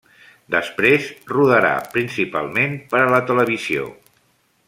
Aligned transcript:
Després, 0.53 1.09
rodarà 1.33 1.73
principalment 1.97 2.75
per 2.95 3.03
a 3.05 3.13
la 3.17 3.23
televisió. 3.31 3.87